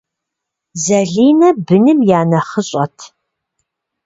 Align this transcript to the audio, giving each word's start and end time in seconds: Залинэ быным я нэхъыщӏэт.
Залинэ 0.83 1.49
быным 1.67 1.99
я 2.17 2.21
нэхъыщӏэт. 2.29 2.97